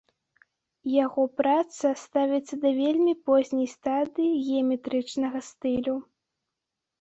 [0.91, 5.95] Яго праца ставіцца да вельмі позняй стадыі геаметрычнага стылю.